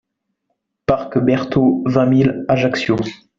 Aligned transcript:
Parc 0.87 1.19
Berthault, 1.19 1.83
vingt 1.85 2.07
mille 2.07 2.43
Ajaccio 2.47 2.95